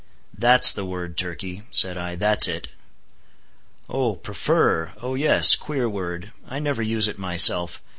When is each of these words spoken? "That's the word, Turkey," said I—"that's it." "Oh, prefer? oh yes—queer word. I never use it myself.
"That's 0.35 0.71
the 0.71 0.83
word, 0.83 1.15
Turkey," 1.15 1.61
said 1.69 1.95
I—"that's 1.95 2.47
it." 2.47 2.69
"Oh, 3.87 4.15
prefer? 4.15 4.93
oh 4.99 5.13
yes—queer 5.13 5.87
word. 5.87 6.31
I 6.49 6.57
never 6.57 6.81
use 6.81 7.07
it 7.07 7.19
myself. 7.19 7.83